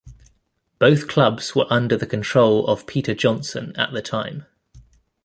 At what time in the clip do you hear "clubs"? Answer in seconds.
1.07-1.53